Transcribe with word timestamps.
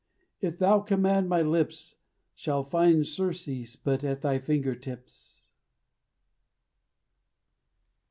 If 0.39 0.57
thou 0.57 0.79
command, 0.79 1.29
my 1.29 1.43
lips 1.43 1.97
Shall 2.33 2.63
find 2.63 3.05
surcease 3.05 3.75
but 3.75 4.03
at 4.03 4.23
thy 4.23 4.39
fingertips. 4.39 5.45